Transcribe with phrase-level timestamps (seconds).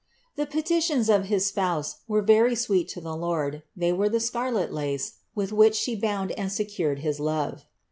[0.35, 0.49] 8.
[0.49, 4.73] These petitions of his Spouse were very sweet to the Lord, they were the scarlet
[4.73, 7.65] lace, with which She bound and secured his love.